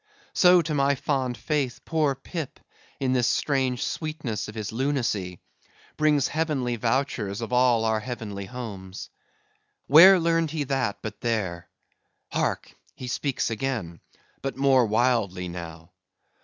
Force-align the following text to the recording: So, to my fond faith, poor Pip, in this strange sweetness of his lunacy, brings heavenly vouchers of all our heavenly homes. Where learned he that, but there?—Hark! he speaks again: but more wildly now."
So, 0.33 0.63
to 0.63 0.73
my 0.73 0.95
fond 0.95 1.37
faith, 1.37 1.81
poor 1.85 2.15
Pip, 2.15 2.59
in 2.99 3.13
this 3.13 3.27
strange 3.27 3.83
sweetness 3.85 4.47
of 4.47 4.55
his 4.55 4.71
lunacy, 4.71 5.39
brings 5.95 6.27
heavenly 6.27 6.75
vouchers 6.75 7.39
of 7.39 7.53
all 7.53 7.85
our 7.85 7.99
heavenly 7.99 8.45
homes. 8.47 9.11
Where 9.85 10.19
learned 10.19 10.49
he 10.49 10.63
that, 10.63 10.97
but 11.03 11.21
there?—Hark! 11.21 12.73
he 12.95 13.05
speaks 13.07 13.51
again: 13.51 13.99
but 14.41 14.57
more 14.57 14.87
wildly 14.87 15.47
now." 15.47 15.91